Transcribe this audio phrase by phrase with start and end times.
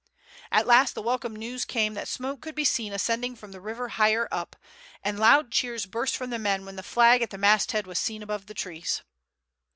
[0.51, 3.87] At last the welcome news came that smoke could be seen ascending from the river
[3.89, 4.55] higher up,
[5.03, 8.23] and loud cheers burst from the men when the flag at the masthead was seen
[8.23, 9.03] above the trees.